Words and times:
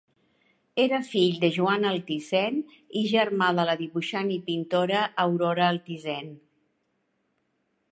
Era 0.83 0.99
fill 1.09 1.35
de 1.43 1.49
Joan 1.57 1.85
Altisent 1.89 2.57
i 3.03 3.03
germà 3.13 3.51
de 3.61 3.67
la 3.71 3.77
dibuixant 3.83 4.33
i 4.39 4.41
pintora 4.49 5.05
Aurora 5.27 5.71
Altisent. 5.77 6.35